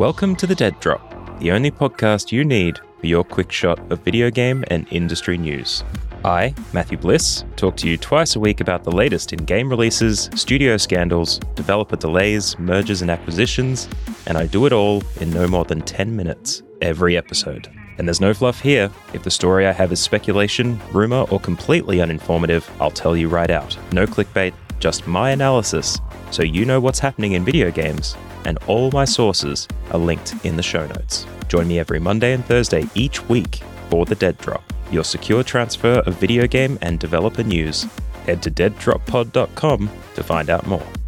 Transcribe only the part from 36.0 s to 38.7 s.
of video game and developer news. Head to